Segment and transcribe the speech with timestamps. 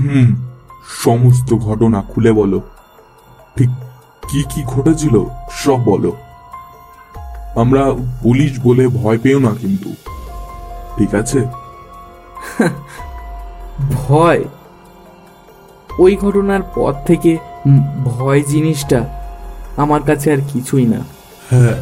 [0.00, 0.36] হুম।
[1.04, 2.60] সমস্ত ঘটনা খুলে বলো।
[3.56, 3.68] ঠিক
[4.28, 6.12] কি কি ঘটেছিল সব বলো।
[7.56, 7.84] আমরা
[8.22, 9.92] পুলিশ বলে ভয় পেও না কিন্তু।
[10.98, 11.46] ঠিক আছে?
[13.92, 14.44] ভয়?
[15.98, 17.38] ওই ঘটনার পর থেকে
[18.04, 19.08] ভয় জিনিসটা
[19.76, 20.98] আমার কাছে আর কিছুই না।
[21.50, 21.74] হ্যাঁ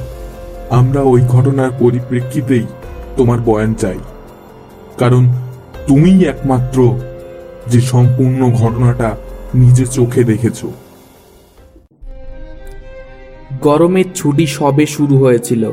[0.70, 2.66] আমরা ওই ঘটনার পরিপ্রেক্ষিতেই
[3.16, 3.98] তোমার বয়ান চাই।
[4.98, 5.28] কারণ
[5.86, 7.00] তুমিই একমাত্র
[7.66, 9.16] যে সম্পূর্ণ ঘটনাটা
[9.54, 10.64] নিজে চোখে দেখেছ।
[13.60, 15.70] গরমের ছুটি সবে শুরু হয়েছিল।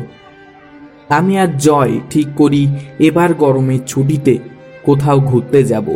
[1.10, 2.68] আমি আর জয় ঠিক করি
[3.00, 4.38] এবার গরমের ছুটিতে
[4.84, 5.88] কোথাও ঘুরতে যাব।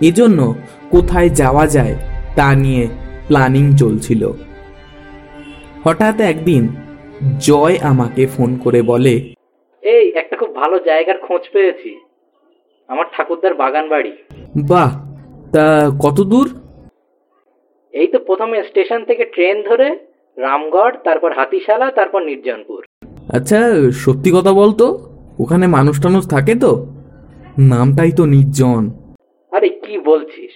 [0.00, 0.54] এজন্য
[0.90, 1.94] কোথায় যাওয়া যায়
[2.36, 2.88] তা নিয়ে
[3.26, 4.32] প্ল্যানিং চলছিল।
[5.84, 6.68] হঠাৎ একদিন
[7.38, 9.34] জয় আমাকে ফোন করে বলে
[9.82, 11.90] এই একটা খুব ভালো জায়গার খোঁজ পেয়েছি।
[12.88, 14.12] আমার ঠাকুরদার বাগান বাড়ি
[14.56, 14.90] বাহ
[15.54, 16.46] তা কত দূর?
[17.94, 19.88] এই তো প্রথমে স্টেশন থেকে ট্রেন ধরে
[20.36, 22.80] রামগড় তারপর হাতিশালা তারপর নির্জনপুর।
[23.36, 23.58] আচ্ছা
[23.92, 24.84] সত্যি কথা বলতো
[25.38, 26.86] ওখানে মানুষ টানুষ থাকে তো?
[27.58, 28.90] নামটাই তো নির্জন।
[29.52, 30.54] আরে কি বলছিস?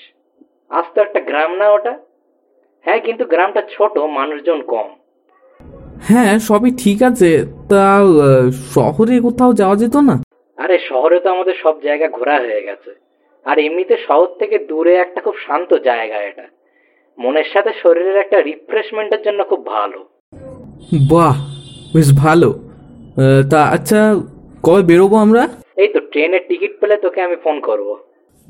[0.70, 1.98] আজ তো একটা গ্রাম না ওটা?
[2.84, 4.88] হ্যাঁ কিন্তু গ্রামটা ছোট মানুষজন কম।
[6.08, 7.84] হ্যাঁ সবই ঠিক আছে তা
[8.74, 10.22] শহরে কোথাও যাওয়া যেত না?
[10.58, 12.90] আরে শহরে তো আমাদের সব জায়গা ঘোরা হয়ে গেছে।
[13.46, 16.46] আর এমনিতে শহর থেকে দূরে একটা খুব শান্ত জায়গা এটা।
[17.18, 19.98] মনের সাথে শরীরের একটা রিফ্রেশমেন্টের জন্য খুব ভালো।
[21.10, 21.36] বাহ
[21.94, 22.50] বেশ ভালো।
[23.50, 24.14] তা আচ্ছা
[24.62, 25.48] কবে বেরোবো আমরা?
[25.76, 27.88] এই তো ট্রেনের টিকিট পেলে তোকে আমি ফোন করব।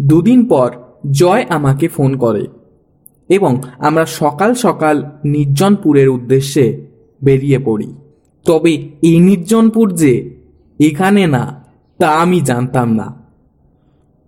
[0.01, 0.71] দুদিন পর
[1.11, 2.47] জয় আমাকে ফোন করে
[3.29, 6.87] এবং আমরা সকাল সকাল নির্জনপুরের উদ্দেশ্যে
[7.25, 7.89] বেরিয়ে পড়ি।
[8.47, 8.73] তবে
[9.09, 10.13] এই নির্জনপুর যে
[10.81, 11.65] এখানে না
[11.99, 13.22] তা আমি জানতাম না।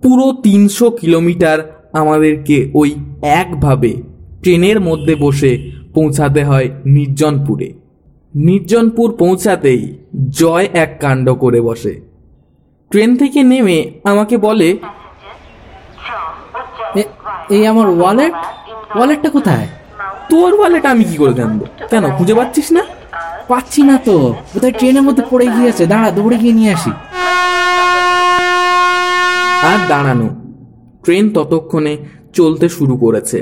[0.04, 1.58] পুরো তিনশো কিলোমিটার
[1.92, 3.92] আমাদেরকে ওই একভাবে
[4.42, 7.72] ট্রেনের মধ্যে বসে পৌঁছাতে হয় নির্জনপুরে।
[8.34, 9.98] নির্জনপুর পৌঁছাতেই
[10.28, 12.00] জয় এক কাণ্ড করে বসে।
[12.90, 14.76] ট্রেন থেকে নেমে আমাকে বলে
[17.50, 18.34] এই আমার ওয়ালেট?
[18.96, 19.66] ওয়ালেটটা কোথায়?
[20.30, 21.60] তোর ওয়ালেট আমি কি করে জানব?
[21.90, 22.82] কেন, খুঁজে পাচ্ছিস না?
[23.48, 25.86] পাচ্ছি না তো। কোথায় ট্রেনের মধ্যে পড়ে গিয়েছে?
[25.86, 26.90] দাঁড়া, দৌড়ে গিয়ে নিয়ে আসি।
[29.70, 30.28] আর দাঁড়ানো।
[31.04, 31.96] ট্রেন ততক্ষণে
[32.32, 33.40] চলতে শুরু করেছে।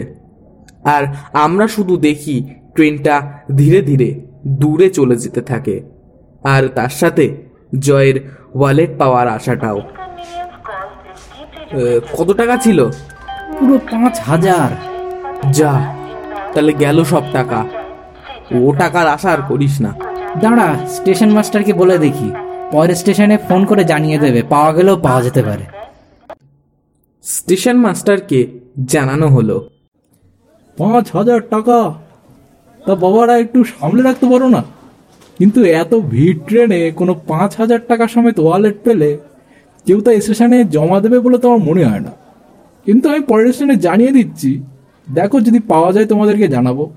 [0.84, 1.03] আর
[1.33, 2.37] আমরা শুধু দেখি
[2.75, 4.09] ট্রেনটা ধীরে ধীরে
[4.47, 5.83] দূরে চলে যেতে থাকে।
[6.44, 7.25] আর তার সাথে
[7.78, 8.16] জয়ের
[8.55, 9.81] ওয়ালেট পাওয়ার আশাটাও।
[12.12, 12.78] কত টাকা ছিল?
[13.59, 14.71] পুরো পাঁচ হাজার।
[15.53, 15.72] যা
[16.54, 17.65] তাহলে গেল সব টাকা।
[18.54, 19.93] ও টাকার আশা আর করিস না।
[20.41, 22.33] দাঁড়া স্টেশন মাস্টারকে বলে দেখি।
[22.71, 25.81] পরের স্টেশনে ফোন করে জানিয়ে দেবে পাওয়া গেলেও পাওয়া যেতে পারে।
[27.25, 28.47] স্টেশন মাস্টারকে
[28.87, 29.69] জানানো হলো।
[30.78, 31.94] পাঁচ হাজার টাকা?
[32.87, 34.65] তা বাবারা একটু সামলে রাখতে পারো না।
[35.38, 39.19] কিন্তু এত ভিড় ট্রেনে কোনো পাঁচ হাজার টাকা সমেত ওয়ালেট পেলে
[39.87, 42.12] কেউ তা স্টেশনে জমা দেবে বলে তো আমার মনে হয় না।
[42.84, 44.62] কিন্তু আমি পরের স্টেশনে জানিয়ে দিচ্ছি।
[45.10, 46.91] দেখো যদি পাওয়া যায় তোমাদেরকে জানাব।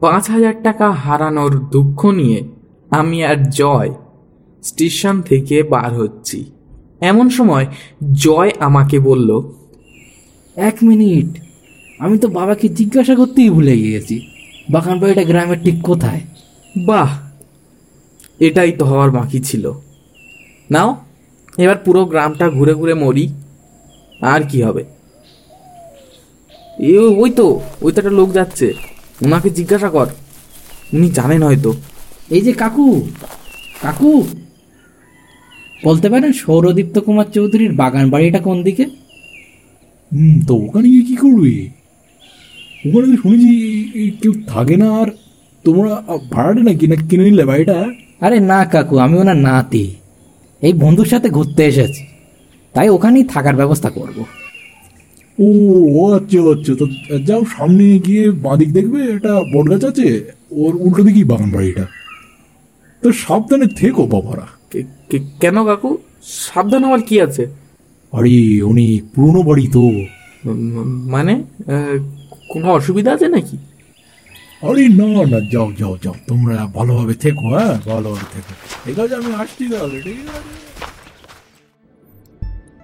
[0.00, 2.48] পাঁচ হাজার টাকা হারানোর দুঃখ নিয়ে
[2.90, 3.90] আমি আর জয়
[4.62, 6.44] স্টেশন থেকে বার হচ্ছি।
[7.00, 7.66] এমন সময়
[8.12, 9.42] জয় আমাকে বলল
[10.56, 11.26] এক মিনিট
[11.98, 14.26] আমি তো বাবাকে জিজ্ঞাসা করতেই ভুলে গিয়েছি।
[14.70, 16.20] বাগান বাড়িটা গ্রামের ঠিক কোথায়?
[16.86, 17.18] বাহ
[18.40, 19.72] এটাই তো হওয়ার বাকি ছিল।
[20.70, 20.96] নাও
[21.58, 23.28] এবার পুরো গ্রামটা ঘুরে ঘুরে মরি
[24.20, 24.84] আর কি হবে?
[26.78, 28.74] এ ওই তো ওই তো একটা লোক যাচ্ছে
[29.24, 30.06] ওনাকে জিজ্ঞাসা কর
[30.92, 31.74] উনি জানেন হয়তো।
[32.30, 33.06] এই যে কাকু
[33.82, 34.24] কাকু
[35.84, 38.84] বলতে পারেন সৌরদীপ্ত কুমার চৌধুরীর বাগান বাড়িটা কোন দিকে?
[40.12, 41.54] হুম তো ওখানে গিয়ে কি করবে?
[42.86, 43.50] ওখানে তো শুনেছি
[44.22, 45.06] কেউ থাকে না আর
[45.64, 47.78] তোমরা ভাড়াটা না কিনে কিনে নিলে বাড়িটা?
[48.20, 49.94] আরে না কাকু আমি ওনার নাতি।
[50.62, 52.06] এই বন্ধুর সাথে ঘুরতে এসেছি।
[52.72, 54.24] তাই ওখানেই থাকার ব্যবস্থা করব।
[55.40, 56.86] ও আচ্ছা আচ্ছা। তো
[57.18, 60.08] যাও সামনে গিয়ে বাঁদিক দেখবে একটা বট গাছ আছে।
[60.50, 61.86] ওর উল্টো দিকেই বাগান বাড়িটা।
[63.02, 64.46] তো সাবধানে থেকো বাবারা।
[65.40, 65.98] কেন কাকু?
[66.22, 67.46] সাবধান হওয়ার কি আছে?
[68.12, 69.82] আরে উনি পুরনো বাড়ি তো।
[71.14, 71.34] মানে
[72.48, 73.56] কোনো অসুবিধা আছে নাকি?
[74.68, 77.74] আরে না না যাও যাও যাও। তোমরা ভালোভাবে থেকো হ্যাঁ?
[77.86, 78.52] ভালোভাবে থেকো।
[78.84, 80.52] ঠিক আছে আমি আসছি তাহলে ঠিক আছে?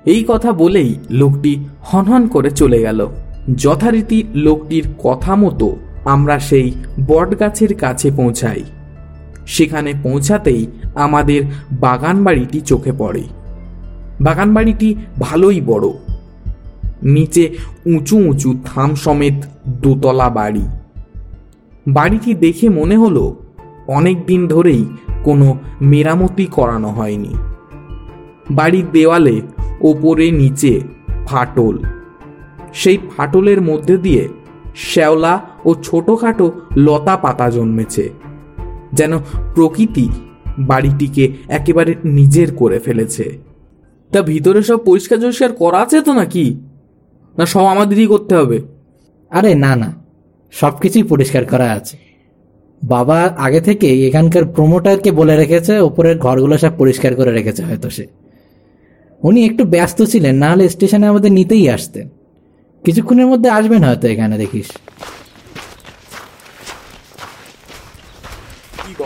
[0.04, 3.00] এই কথা বলেই লোকটি হনহন করে চলে গেল।
[3.56, 5.68] যথারীতি লোকটির কথা মতো
[6.04, 6.72] আমরা সেই
[7.06, 8.62] বটগাছের কাছে পৌঁছাই।
[9.50, 10.62] সেখানে পৌঁছাতেই
[10.94, 11.40] আমাদের
[11.80, 13.22] বাগান বাড়িটি চোখে পড়ে।
[14.20, 14.88] বাগান বাড়িটি
[15.20, 15.86] ভালোই বড়।
[17.02, 17.44] নিচে
[17.86, 19.38] উঁচু উঁচু থাম সমেত
[19.82, 20.64] দোতলা বাড়ি।
[21.88, 23.24] বাড়িটি দেখে মনে হলো
[23.86, 24.84] অনেক দিন ধরেই
[25.24, 27.34] কোনো মেরামতি করানো হয়নি।
[28.50, 29.36] বাড়ির দেওয়ালে
[29.80, 30.80] ওপরে নিচে
[31.26, 31.78] ফাটল।
[32.74, 34.28] সেই ফাটলের মধ্যে দিয়ে
[34.76, 38.19] শ্যাওলা ও ছোটখাটো লতা পাতা জন্মেছে।
[38.92, 39.18] যেন
[39.54, 40.08] প্রকৃতি
[40.58, 43.38] বাড়িটিকে একেবারে নিজের করে ফেলেছে।
[44.12, 46.60] তা ভিতরে সব পরিষ্কার টরিষ্কার করা আছে তো নাকি?
[47.38, 48.60] না সব আমাদেরই করতে হবে?
[49.30, 49.94] আরে না না।
[50.52, 51.96] সব কিছুই পরিষ্কার করা আছে।
[52.82, 58.06] বাবা আগে থেকে এখানকার প্রমোটারকে বলে রেখেছে, ওপরের ঘরগুলো সব পরিষ্কার করে রেখেছে হয়তো সে।
[59.22, 62.08] উনি একটু ব্যস্ত ছিলেন, না হলে স্টেশনে আমাদের নিতেই আসতেন।
[62.84, 64.66] কিছুক্ষণের মধ্যে আসবেন হয়তো এখানে, দেখিস।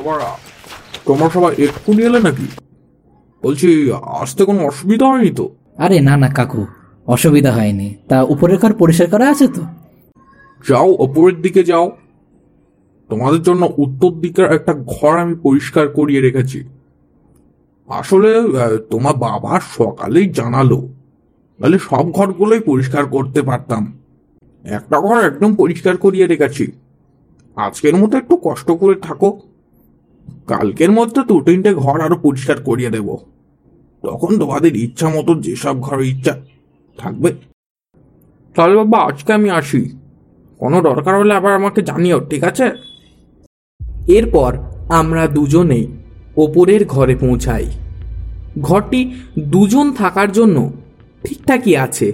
[0.04, 0.30] বাবারা
[1.04, 2.46] তোমার সবাই এক্ষুনি এলে নাকি?
[3.42, 5.48] বলছি আসতে কোনো অসুবিধা হয়নি তো?
[5.76, 6.66] আরে না না কাকু
[7.06, 9.62] অসুবিধা হয়নি। তা উপরের ঘর পরিষ্কার করা আছে তো?
[10.68, 11.90] যাও ওপরের দিকে যাও।
[13.08, 16.64] তোমাদের জন্য উত্তর দিকের একটা ঘর আমি পরিষ্কার করিয়ে রেখেছি।
[17.88, 18.30] আসলে
[18.90, 20.88] তোমার বাবা সকালেই জানালো।
[21.58, 23.98] তাহলে সব ঘরগুলোই পরিষ্কার করতে পারতাম।
[24.64, 26.72] একটা ঘর একদম পরিষ্কার করিয়ে রেখেছি।
[27.56, 29.40] আজকের মতো একটু কষ্ট করে থাকো।
[30.46, 33.16] কালকের মধ্যে দু তিনটে ঘর আরও পরিষ্কার করিয়ে দেব।
[34.02, 36.40] তখন তোমাদের ইচ্ছা মতো যেসব ঘর ইচ্ছা
[36.98, 37.32] থাকবে।
[38.54, 39.98] তাহলে বাবা, আজকে আমি আসি।
[40.58, 42.70] কোনো দরকার হলে আবার আমাকে জানিও, ঠিক আছে?
[44.06, 45.86] এরপর আমরা দুজনেই
[46.36, 47.70] ওপরের ঘরে পৌঁছাই।
[48.60, 50.72] ঘরটি দুজন থাকার জন্য
[51.24, 52.12] ঠিকঠাকই আছে।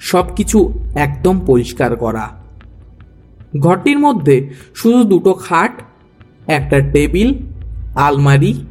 [0.00, 2.30] সব কিছু একদম পরিষ্কার করা।
[3.58, 5.82] ঘরটির মধ্যে শুধু দুটো খাট
[6.46, 7.34] একটা টেবিল
[7.94, 8.64] আলমারি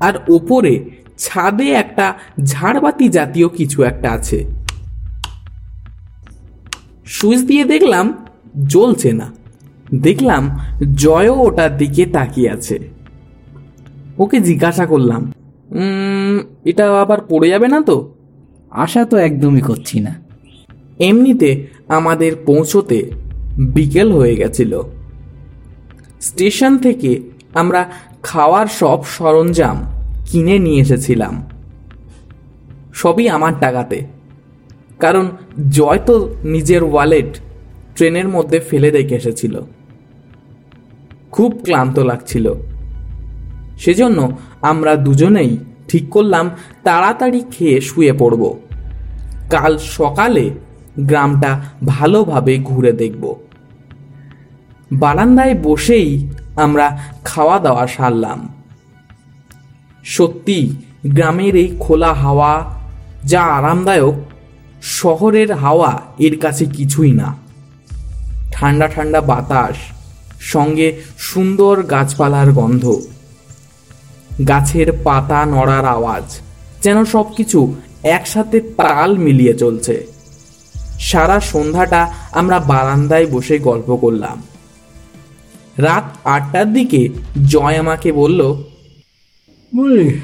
[0.00, 0.84] আর ওপরে
[1.18, 4.44] ছাদে একটা ঝাড়বাতি জাতীয় কিছু একটা আছে।
[7.06, 8.26] সুইচ দিয়ে দেখলাম
[8.66, 9.32] জ্বলছে না।
[9.94, 10.58] দেখলাম
[10.94, 12.78] জয়ও ওটার দিকে তাকিয়ে আছে।
[14.18, 15.32] ওকে জিজ্ঞাসা করলাম
[16.64, 18.14] এটা আবার পড়ে যাবে না তো?
[18.70, 20.14] আশা তো একদমই করছি না।
[20.98, 23.10] এমনিতে আমাদের পৌঁছোতে
[23.58, 24.82] বিকেল হয়ে গেছিল।
[26.20, 27.20] স্টেশন থেকে
[27.54, 27.90] আমরা
[28.22, 29.84] খাওয়ার সব সরঞ্জাম
[30.26, 31.42] কিনে নিয়ে এসেছিলাম।
[32.94, 34.06] সবই আমার টাকাতে।
[34.98, 35.30] কারণ
[35.70, 37.40] জয় তো নিজের ওয়ালেট
[37.96, 39.60] ট্রেনের মধ্যে ফেলে রেখে এসেছিল।
[41.30, 42.54] খুব ক্লান্ত লাগছিল।
[43.78, 45.58] সেজন্য আমরা দুজনেই
[45.88, 46.50] ঠিক করলাম,
[46.84, 48.58] তাড়াতাড়ি খেয়ে শুয়ে পড়ব।
[49.50, 50.50] কাল সকালে
[50.98, 53.36] গ্রামটা ভালোভাবে ঘুরে দেখব।
[54.92, 58.48] বারান্দায় বসেই আমরা খাওয়া দাওয়া সারলাম।
[60.04, 60.76] সত্যি,
[61.06, 62.74] গ্রামের এই খোলা হাওয়া
[63.24, 64.14] যা আরামদায়ক,
[64.82, 67.34] শহরের হাওয়া এর কাছে কিছুই না।
[68.52, 69.76] ঠান্ডা ঠান্ডা বাতাস,
[70.40, 72.96] সঙ্গে সুন্দর গাছপালার গন্ধ,
[74.48, 76.40] গাছের পাতা নড়ার আওয়াজ,
[76.82, 80.06] যেন সব কিছু একসাথে তাল মিলিয়ে চলছে।
[81.00, 84.42] সারা সন্ধ্যাটা আমরা বারান্দায় বসে গল্প করলাম।
[85.80, 87.08] রাত আটটার দিকে
[87.48, 88.40] জয় আমাকে বলল
[89.76, 90.20] বলি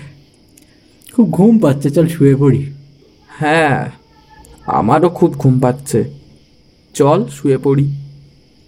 [1.12, 2.72] খুব ঘুম পাচ্ছে চল শুয়ে পড়ি।
[3.28, 3.90] হ্যাঁ
[4.66, 6.04] আমারও খুব ঘুম পাচ্ছে।
[6.94, 7.96] চল শুয়ে পড়ি।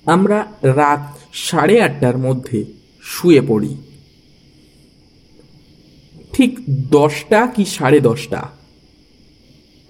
[0.06, 2.64] আমরা রাত সাড়ে আটটার মধ্যে
[3.02, 3.76] শুয়ে পড়ি।
[6.32, 6.58] ঠিক
[6.90, 8.48] দশটা কি সাড়ে দশটা?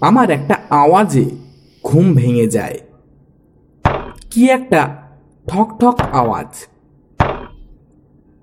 [0.00, 1.30] আমার একটা আওয়াজে
[1.84, 2.78] ঘুম ভেঙে যায়।
[4.30, 5.02] কি একটা
[5.46, 6.66] ঠক ঠক আওয়াজ।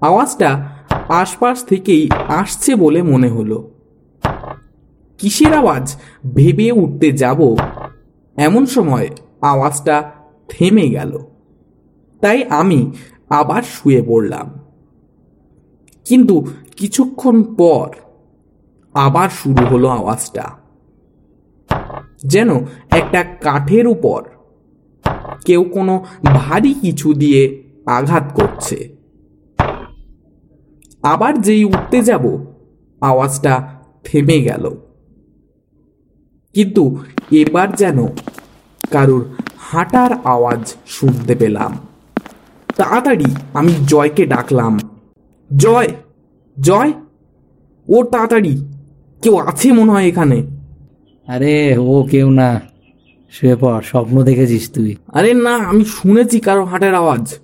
[0.06, 0.70] আওয়াজটা
[1.10, 3.72] আশপাশ থেকেই আসছে বলে মনে হলো।
[5.18, 6.02] কিসের আওয়াজ?
[6.36, 7.56] ভেবে উঠতে যাব।
[8.38, 9.08] এমন সময়
[9.42, 10.12] আওয়াজটা
[10.50, 11.20] থেমে গেল।
[12.22, 12.92] তাই আমি
[13.30, 14.60] আবার শুয়ে পড়লাম।
[16.06, 16.46] কিন্তু
[16.76, 17.90] কিছুক্ষণ পর
[18.94, 20.52] আবার শুরু হলো আওয়াজটা।
[22.24, 22.50] যেন
[22.92, 24.24] একটা কাঠের উপর
[25.46, 28.95] কেউ কোনো ভারী কিছু দিয়ে আঘাত করছে।
[31.06, 32.26] আবার যেই উঠতে যাব
[33.02, 33.54] আওয়াজটা
[34.04, 34.64] থেমে গেল।
[36.56, 36.84] কিন্তু
[37.32, 38.08] এবার যেন
[38.92, 39.24] কারুর
[39.58, 41.78] হাঁটার আওয়াজ শুনতে পেলাম।
[42.76, 44.74] তাড়াতাড়ি আমি জয়কে ডাকলাম
[45.58, 45.88] জয়
[46.58, 46.92] জয়
[47.88, 48.54] ও তাড়াতাড়ি
[49.22, 50.38] কেউ আছে মনে হয় এখানে?
[51.28, 52.62] আরে ও কেউ না
[53.32, 57.36] শুয়ে পড় স্বপ্ন দেখেছিস তুই। আরে না আমি শুনেছি কারও হাঁটার আওয়াজ।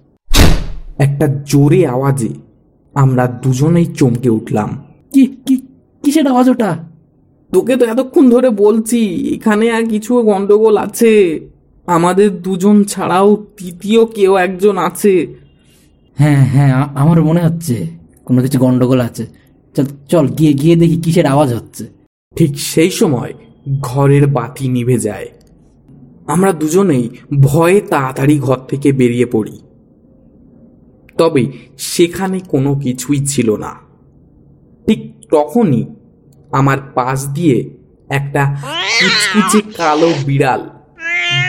[0.98, 2.30] একটা জোরে আওয়াজে
[2.94, 4.84] আমরা দুজনেই চমকে উঠলাম।
[5.14, 5.62] কি কি
[6.04, 6.78] কিসের আওয়াজ ওটা?
[7.54, 11.40] তোকে তো এতক্ষণ ধরে বলছি এখানে আর কিছু গন্ডগোল আছে।
[11.88, 15.36] আমাদের দুজন ছাড়াও তৃতীয় কেউ একজন আছে।
[16.16, 17.88] হ্যাঁ হ্যাঁ আমার মনে হচ্ছে
[18.26, 19.28] কোনো কিছু গন্ডগোল আছে।
[19.78, 21.88] চল চল গিয়ে গিয়ে দেখি কিসের আওয়াজ হচ্ছে।
[22.38, 23.34] ঠিক সেই সময়
[23.82, 25.28] ঘরের বাতি নিভে যায়।
[26.28, 27.10] আমরা দুজনেই
[27.42, 29.60] ভয়ে তাড়াতাড়ি ঘর থেকে বেরিয়ে পড়ি।
[31.22, 33.72] তবে সেখানে কোনো কিছুই ছিল না।
[34.88, 35.02] ঠিক
[35.32, 35.86] তখনই
[36.52, 37.58] আমার পাশ দিয়ে
[38.10, 38.58] একটা
[39.00, 40.70] কুচকুচে কালো বিড়াল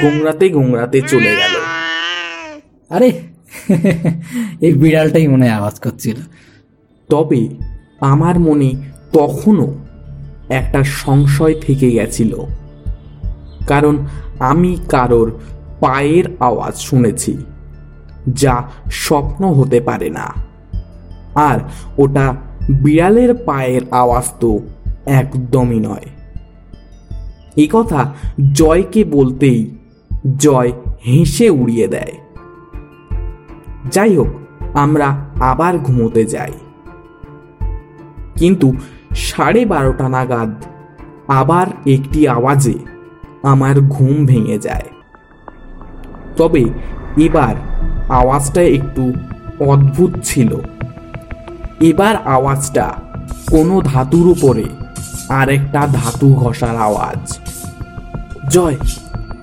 [0.00, 1.54] গোংরাতে গোংরাতে চলে গেল।
[2.90, 3.08] আরে
[4.60, 6.16] এই বিড়ালটাই মনে হয় আওয়াজ করছিল।
[7.08, 7.48] তবে
[8.00, 8.70] আমার মনে
[9.12, 9.74] তখনও
[10.48, 12.36] একটা সংশয় থেকে গেছিল।
[13.66, 14.06] কারণ
[14.38, 15.40] আমি কারোর
[15.80, 17.36] পায়ের আওয়াজ শুনেছি।
[18.28, 20.34] যা স্বপ্ন হতে পারে না।
[21.34, 21.58] আর
[21.98, 22.34] ওটা
[22.70, 24.58] বিড়ালের পায়ের আওয়াজ তো
[25.06, 26.06] একদমই নয়।
[27.56, 28.14] এই কথা
[28.52, 29.78] জয়কে বলতেই
[30.36, 30.72] জয়
[31.06, 32.12] হেসে উড়িয়ে দেয়।
[33.90, 34.26] যাই হোক
[34.74, 36.52] আমরা আবার ঘুমোতে যাই।
[38.36, 38.72] কিন্তু
[39.14, 40.64] সাড়ে বারোটা নাগাদ
[41.28, 42.74] আবার একটি আওয়াজে
[43.42, 44.82] আমার ঘুম ভেঙে যায়।
[46.36, 46.64] তবে
[47.16, 47.54] এবার
[48.20, 49.12] আওয়াজটা একটু
[49.60, 50.50] অদ্ভুত ছিল।
[51.80, 52.86] এবার আওয়াজটা
[53.50, 54.64] কোনো ধাতুর উপরে
[55.28, 57.38] আরেকটা ধাতু ঘষার আওয়াজ।
[58.50, 58.76] জয়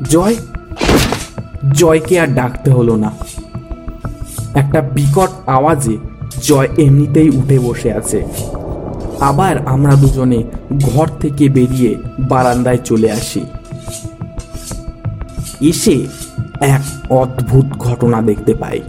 [0.10, 0.36] জয়,
[1.74, 3.12] জয়কে আর ডাকতে হলো না।
[4.56, 5.98] একটা বিকট আওয়াজে
[6.42, 8.20] জয় এমনিতেই উঠে বসে আছে।
[9.20, 10.44] আবার আমরা দুজনে
[10.82, 13.42] ঘর থেকে বেরিয়ে বারান্দায় চলে আসি।
[15.62, 15.96] এসে
[16.62, 18.82] এক অদ্ভুত ঘটনা দেখতে পাই।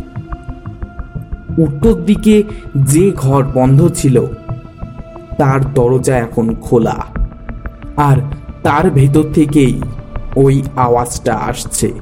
[1.58, 2.42] উত্তর দিকে
[2.76, 4.26] যে ঘর বন্ধ ছিল
[5.38, 7.04] তার দরজা এখন খোলা
[7.96, 8.16] আর
[8.62, 9.80] তার ভেতর থেকেই
[10.36, 11.92] ওই আওয়াজটা আসছে।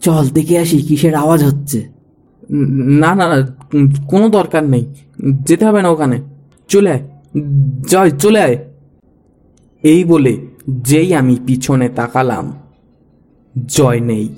[0.00, 1.88] চল দেখে আসি কিসের আওয়াজ হচ্ছে।
[3.00, 3.46] না না না
[4.08, 6.22] কোনো দরকার নেই। যেতে হবে না ওখানে।
[6.68, 7.00] চলে আয়।
[7.88, 8.56] জয় চলে আয়।
[9.82, 12.52] এই বলে যেই আমি পিছনে তাকালাম
[13.56, 14.28] জয় নেই।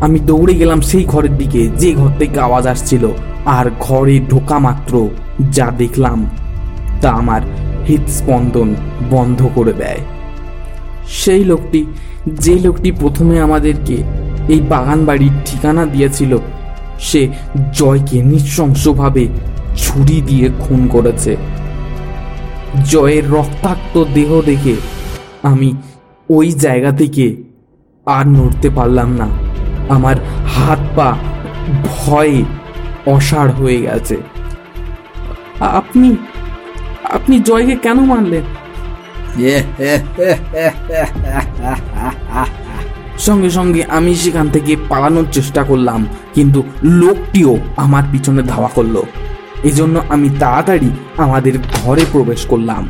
[0.00, 3.10] আমি দৌড়ে গেলাম সেই ঘরের দিকে, যে ঘর থেকে আওয়াজ আসছিল,
[3.46, 5.08] আর ঘরে ঢোকা মাত্র
[5.50, 6.26] যা দেখলাম,
[7.00, 7.42] তা আমার
[7.88, 8.74] হৃদস্পন্দন
[9.10, 10.00] বন্ধ করে দেয়।
[11.08, 11.86] সেই লোকটি,
[12.26, 13.96] যে লোকটি প্রথমে আমাদেরকে
[14.48, 16.38] এই বাগান বাড়ির ঠিকানা দিয়েছিল,
[17.00, 17.28] সে
[17.72, 19.28] জয়কে নৃশংসভাবে
[19.76, 21.36] ছুরি দিয়ে খুন করেছে।
[22.90, 24.76] জয়ের রক্তাক্ত দেহ দেখে
[25.42, 25.74] আমি
[26.30, 27.36] ওই জায়গা থেকে
[28.06, 29.28] আর নড়তে পারলাম না।
[29.88, 30.16] আমার
[30.46, 31.08] হাত পা
[31.86, 32.44] ভয়ে
[33.06, 34.16] অসাড় হয়ে গেছে।
[35.60, 36.16] আপনি
[37.04, 38.44] আপনি জয়কে কেন মারলেন?
[43.18, 48.96] সঙ্গে সঙ্গে আমি সেখান থেকে পালানোর চেষ্টা করলাম, কিন্তু লোকটিও আমার পিছনে ধাওয়া করল।
[49.64, 52.82] এজন্য আমি তাড়াতাড়ি আমাদের ঘরে প্রবেশ করলাম।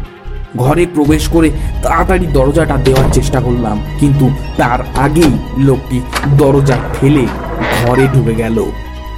[0.56, 1.48] ঘরে প্রবেশ করে
[1.82, 6.00] তাড়াতাড়ি দরজাটা দেওয়ার চেষ্টা করলাম, কিন্তু তার আগেই লোকটি
[6.38, 7.24] দরজা ঠেলে
[7.84, 8.58] ঘরে ঢুকে গেল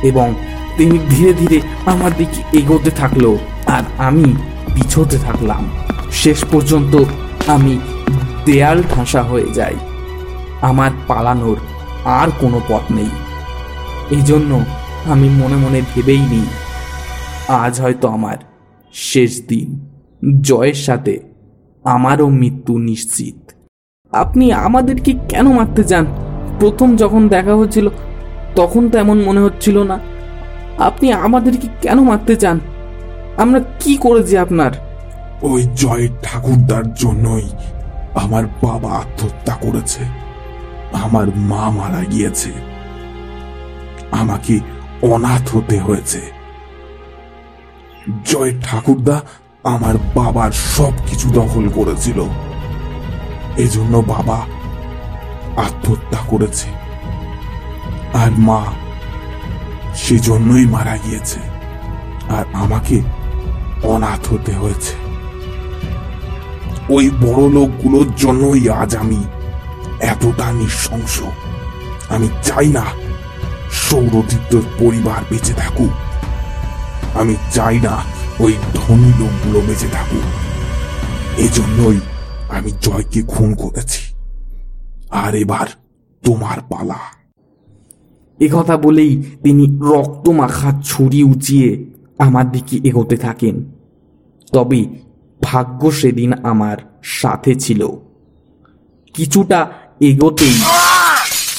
[0.03, 0.35] এবং
[0.77, 3.25] তিনি ধীরে ধীরে আমার দিকে এগোতে থাকল
[3.67, 4.35] আর আমি
[4.75, 5.63] পিছোতে থাকলাম।
[6.13, 6.95] শেষ পর্যন্ত
[7.47, 7.75] আমি
[8.47, 9.77] দেয়াল ঠাসা হয়ে যাই।
[10.61, 11.59] আমার পালানোর
[12.05, 13.11] আর কোনো পথ নেই।
[14.11, 14.53] এই জন্য
[15.13, 16.49] আমি মনে মনে ভেবেই নিই,
[17.63, 18.39] আজ হয়তো আমার
[18.95, 19.88] শেষ দিন।
[20.43, 21.21] জয়ের সাথে
[21.85, 23.51] আমারও মৃত্যু নিশ্চিত।
[24.13, 26.07] আপনি আমাদেরকে কেন মারতে চান
[26.61, 27.89] প্রথম যখন দেখা হচ্ছিল,
[28.57, 29.99] তখন তো এমন মনে হচ্ছিল না।
[30.79, 32.61] আপনি আমাদেরকে কেন মারতে চান
[33.37, 34.71] আমরা কি করেছি আপনার?
[35.43, 37.49] ওই জয় ঠাকুরদার জন্যই
[38.15, 40.05] আমার বাবা আত্মহত্যা করেছে।
[40.93, 42.53] আমার মা মারা গিয়েছে।
[44.11, 44.61] আমাকে
[45.03, 46.21] অনাথ হতে হয়েছে।
[48.25, 49.21] জয় ঠাকুরদা
[49.65, 52.25] আমার বাবার সব কিছু দখল করেছিল।
[53.57, 54.37] এজন্য বাবা
[55.61, 56.69] আত্মহত্যা করেছে।
[58.15, 58.65] আর মা
[59.95, 61.41] সেজন্যই মারা গিয়েছে।
[62.29, 63.03] আর আমাকে
[63.83, 64.95] অনাথ হতে হয়েছে।
[66.89, 69.25] ওই বড় লোকগুলোর জন্যই আজ আমি
[70.01, 71.23] এতটা নিঃশংস।
[72.09, 72.85] আমি চাই না
[73.73, 75.91] সৌরদীপ্তর পরিবার বেঁচে থাকুক।
[77.21, 80.23] আমি চাই না ওই ধনী লোকগুলো বেঁচে থাকুক।
[81.39, 82.01] এজন্যই
[82.51, 84.15] আমি জয়কে খুন করেছি।
[85.11, 85.67] আর এবার
[86.25, 86.99] তোমার পালা।
[88.53, 91.85] কথা বলেই তিনি রক্তমাখা ছুরি উঁচিয়ে
[92.19, 93.65] আমার দিকে এগোতে থাকেন।
[94.53, 94.85] তবে
[95.43, 97.89] ভাগ্য সেদিন আমার সাথে ছিল।
[99.15, 100.55] কিছুটা এগোতেই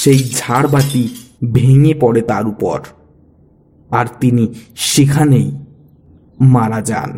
[0.04, 1.16] সেই ঝাড়বাতি
[1.54, 2.82] ভেঙে পড়ে তার উপর।
[3.90, 5.52] আর তিনি সেখানেই
[6.40, 7.12] মারা যান